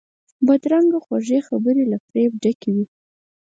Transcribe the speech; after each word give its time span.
بدرنګه 0.47 0.99
خوږې 1.05 1.39
خبرې 1.47 1.83
له 1.91 1.97
فریب 2.05 2.31
ډکې 2.41 2.69
وي 2.75 2.85